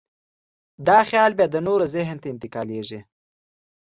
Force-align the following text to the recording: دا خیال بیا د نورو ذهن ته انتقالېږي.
دا 0.87 0.99
خیال 1.09 1.31
بیا 1.37 1.47
د 1.51 1.55
نورو 1.67 1.85
ذهن 1.95 2.17
ته 2.21 2.27
انتقالېږي. 2.33 2.99